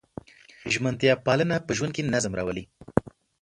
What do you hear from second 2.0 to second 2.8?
نظم راولي.